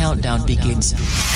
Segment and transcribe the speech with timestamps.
[0.00, 1.29] countdown begins.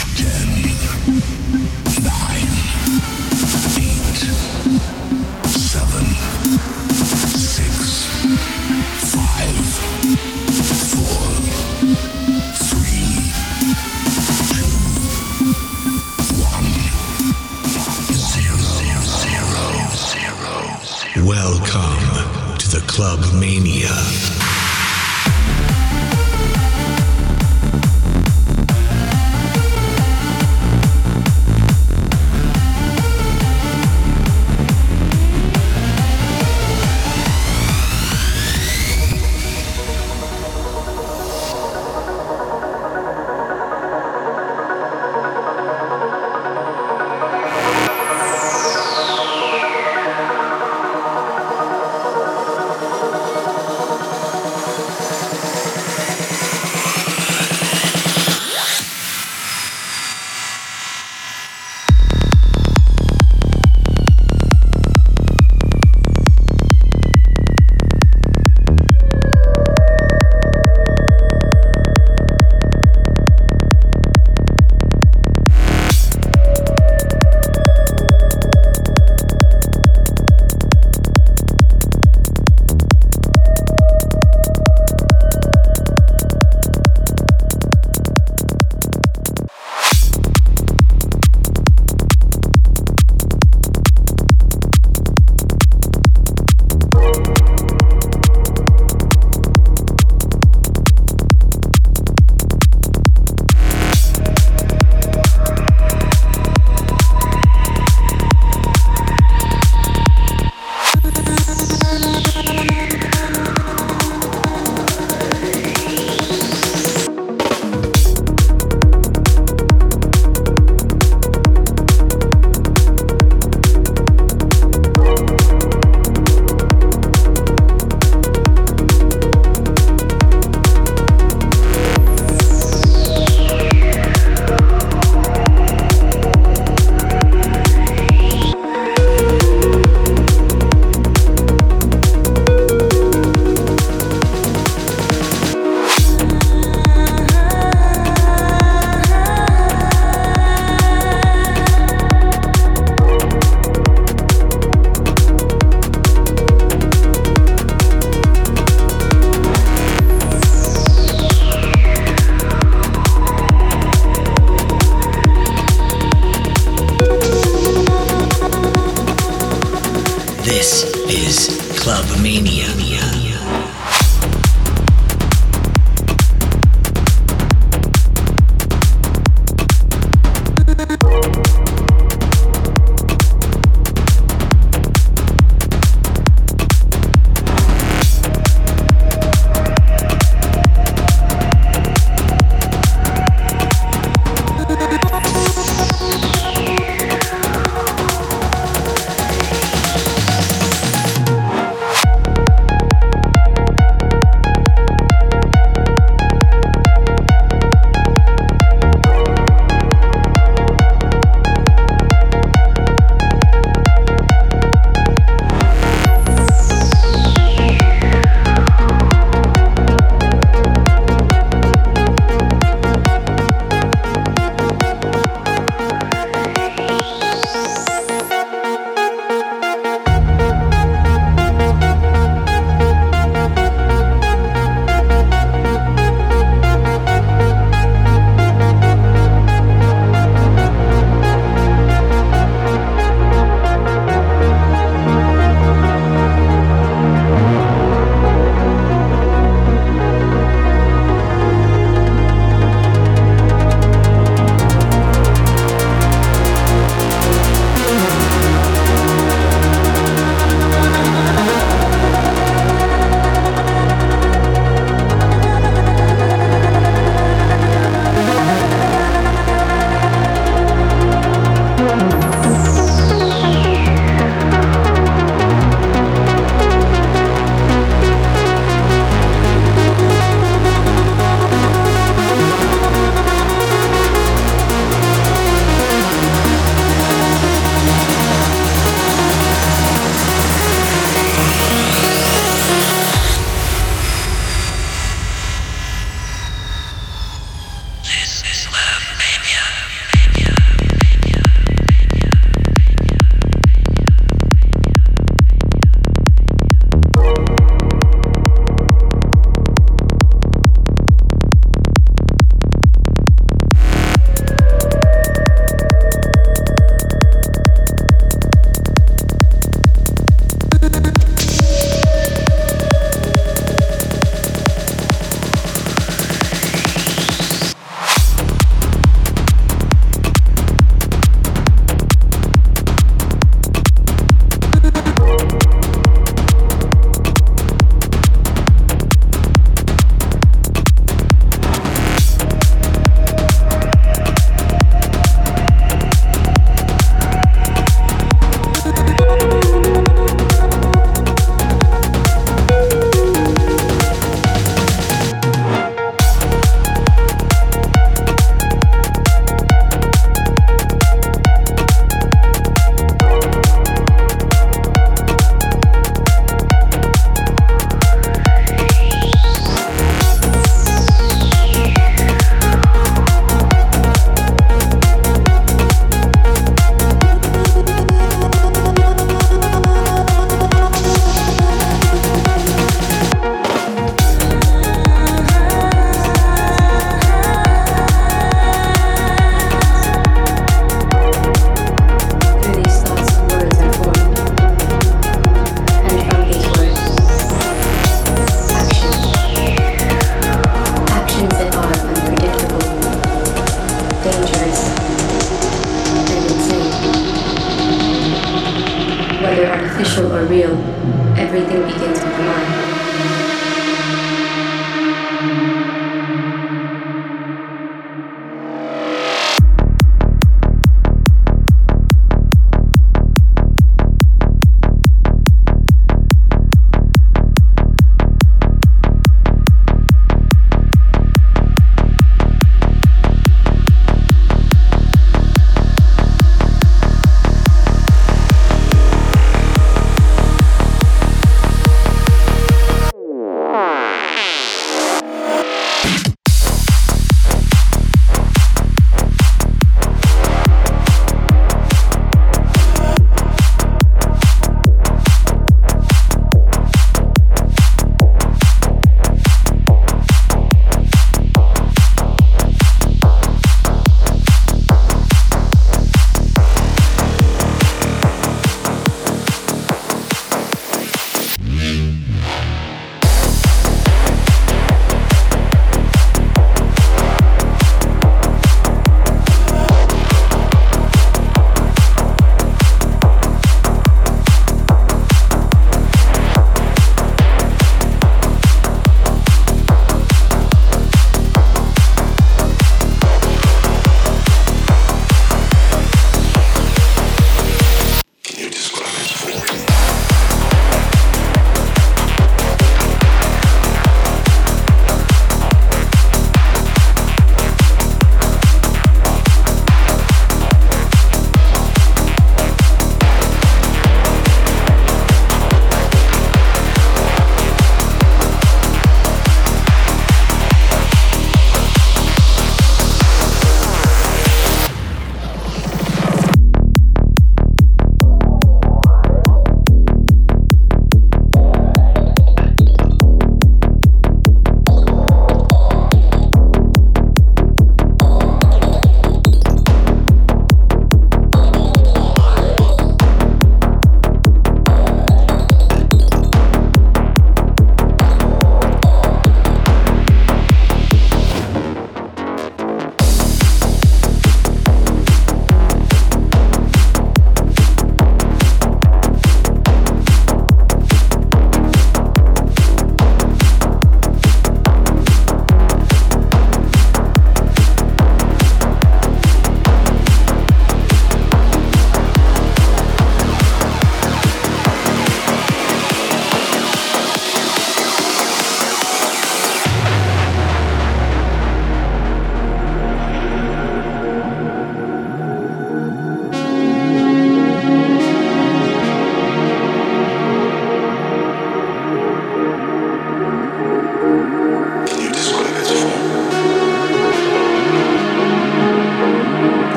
[170.55, 173.24] This is Club Mania.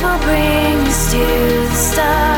[0.00, 2.33] will bring us to the stars.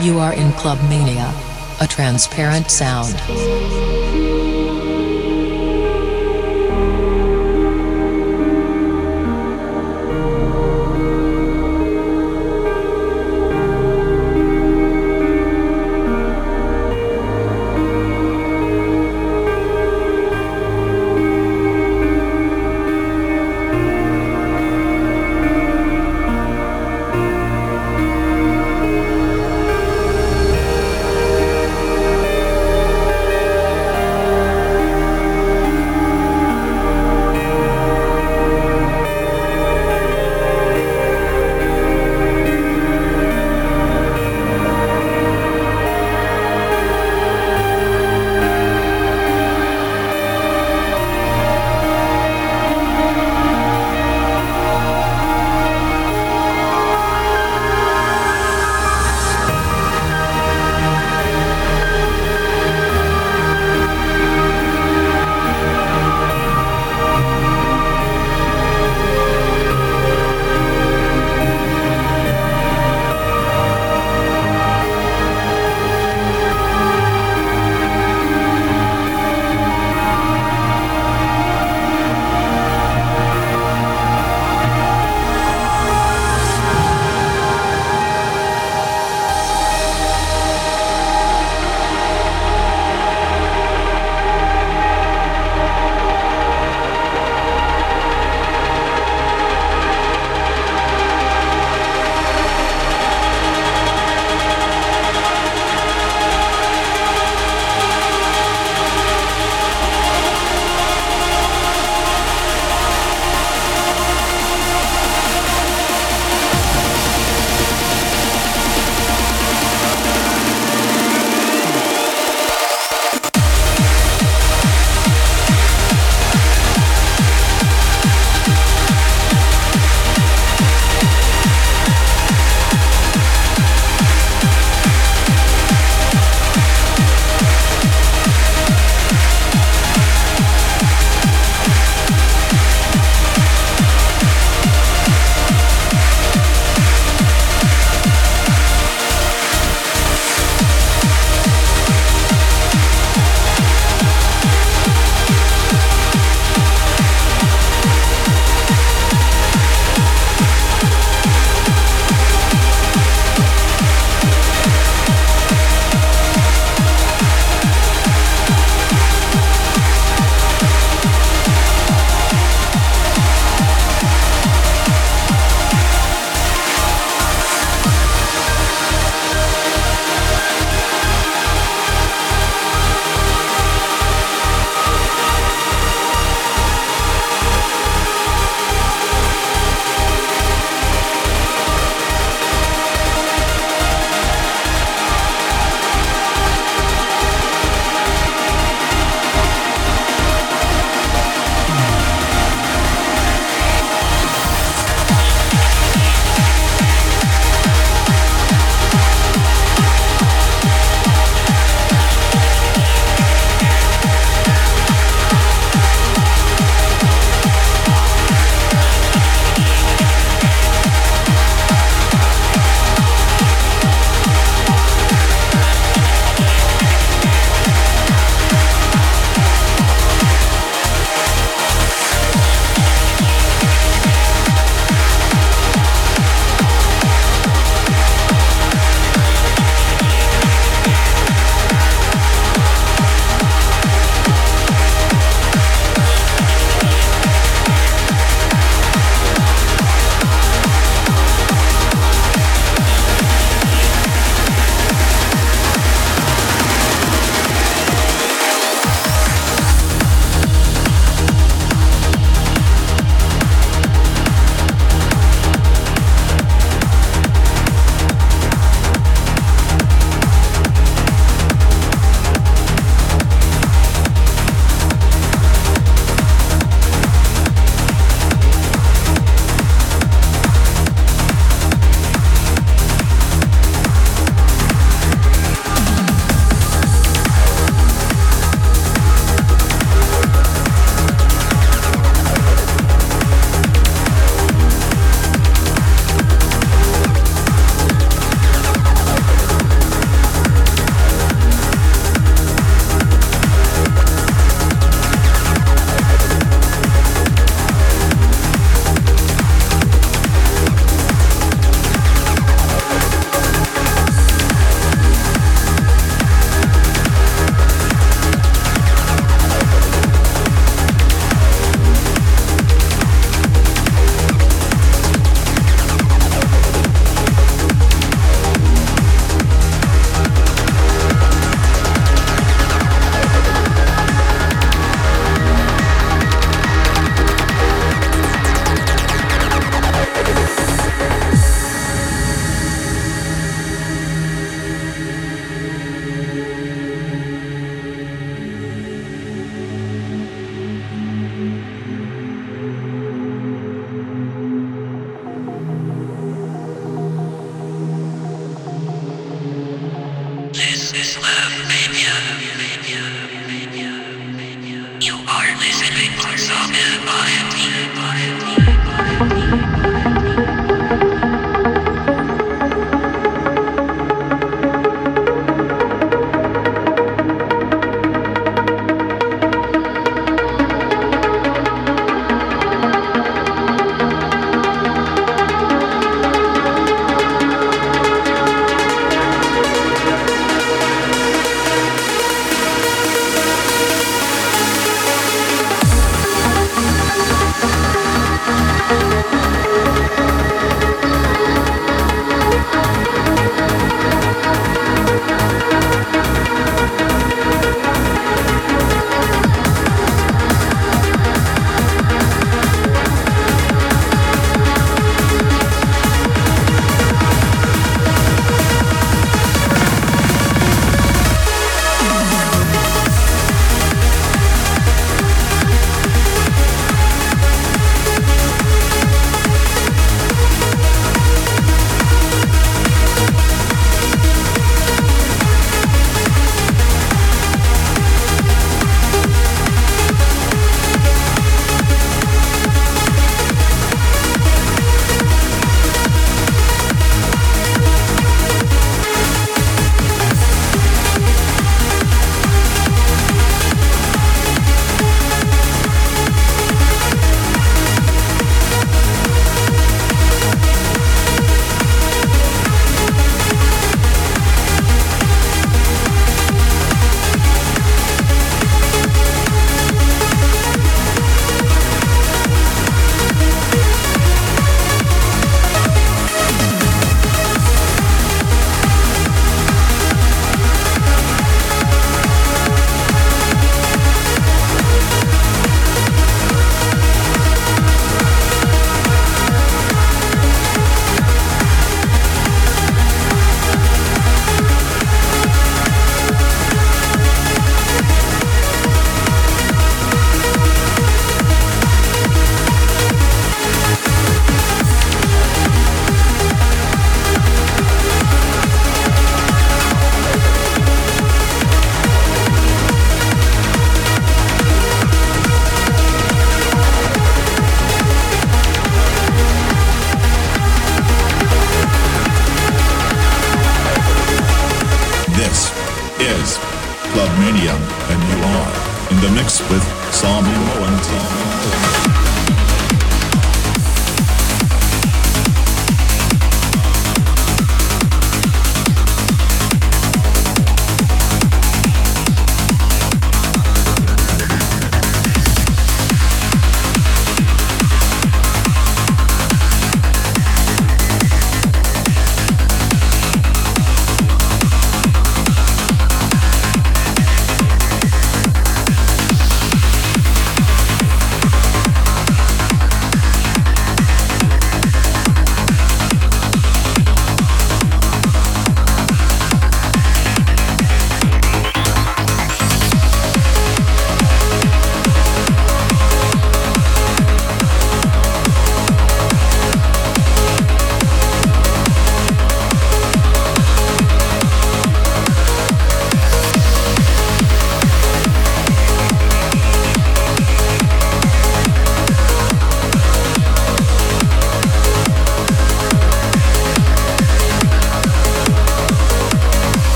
[0.00, 1.30] You are in Club Mania,
[1.82, 3.20] a transparent sound.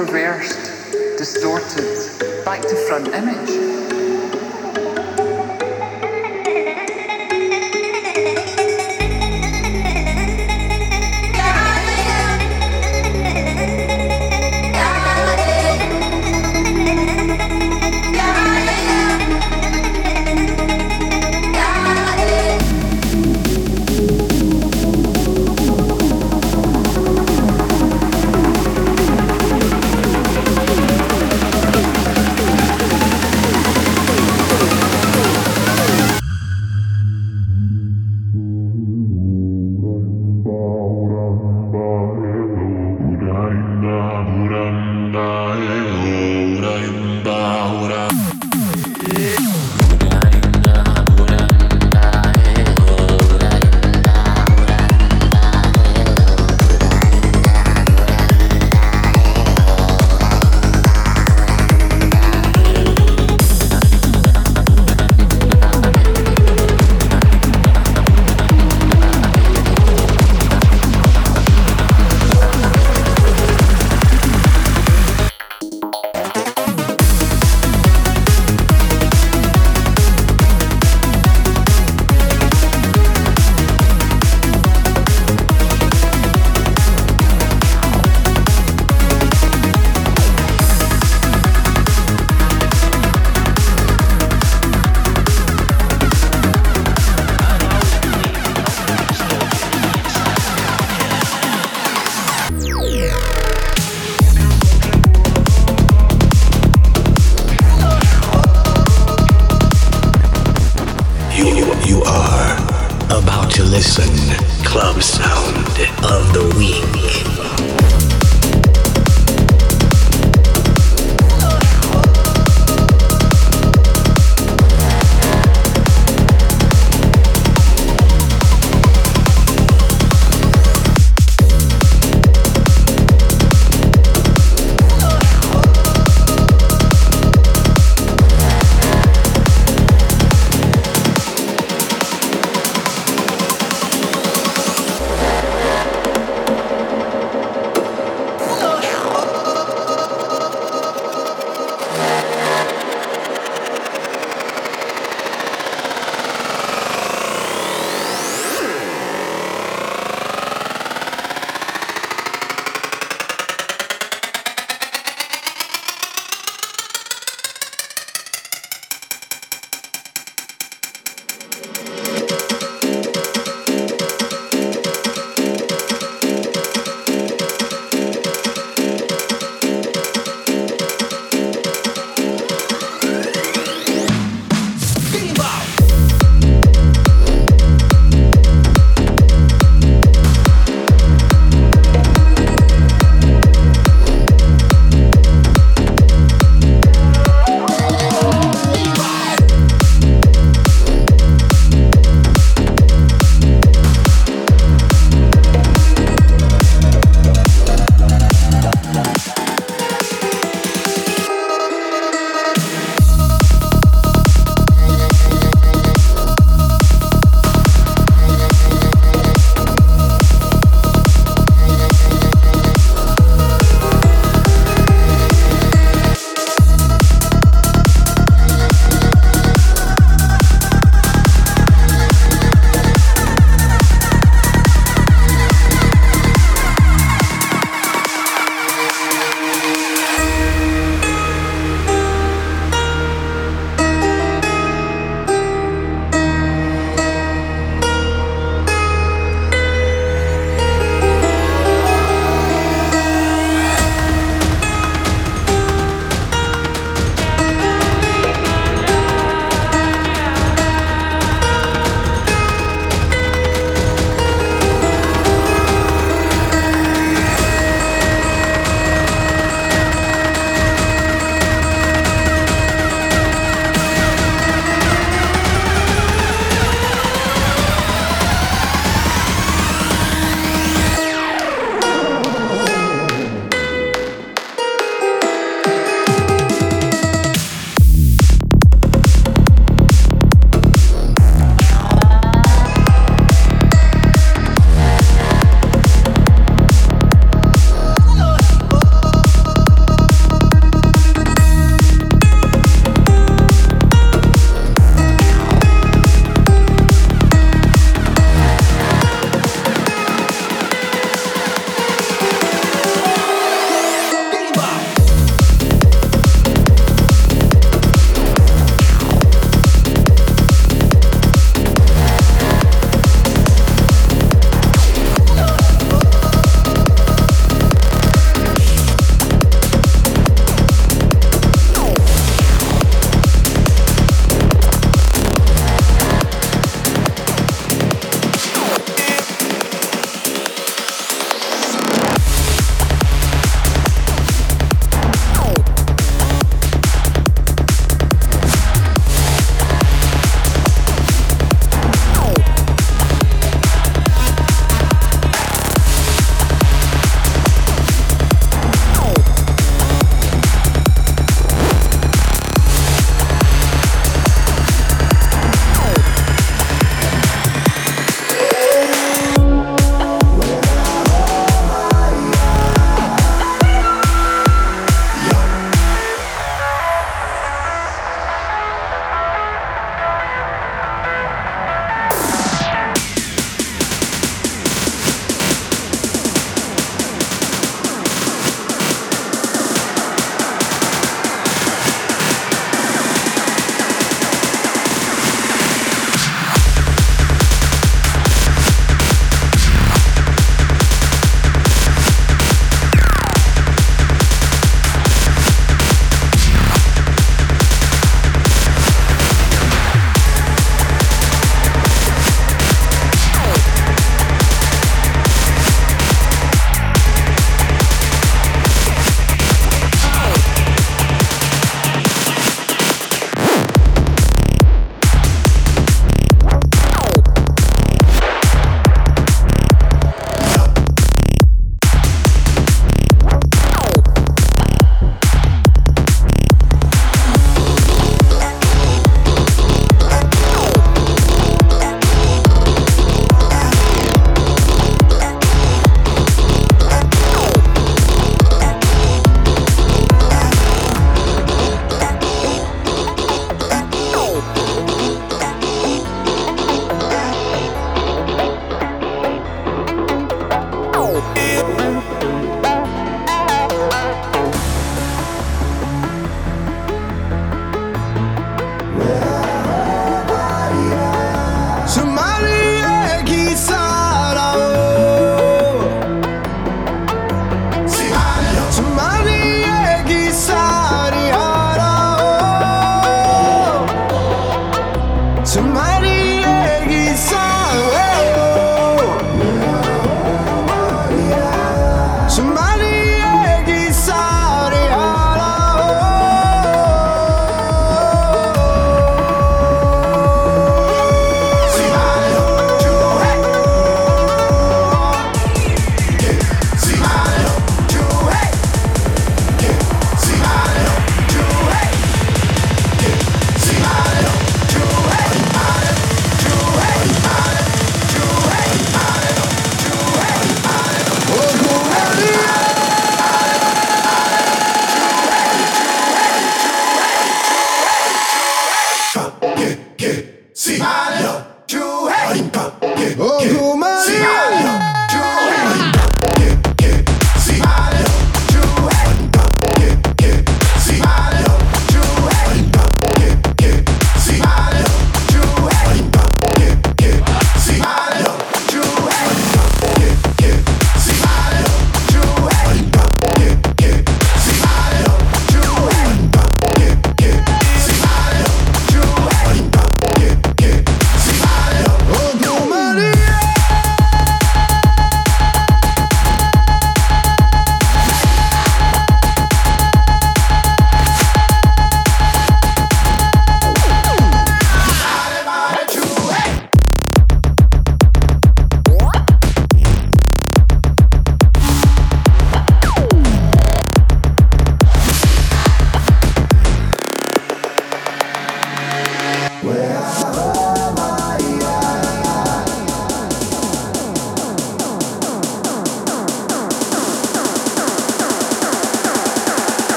[0.00, 3.99] reversed, distorted, back to front image.